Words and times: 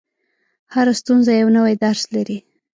•هره 0.73 0.93
ستونزه 1.01 1.31
یو 1.41 1.49
نوی 1.57 1.73
درس 1.83 2.03
لري. 2.15 2.37